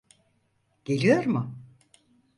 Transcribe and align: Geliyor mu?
Geliyor 0.85 1.25
mu? 1.25 1.55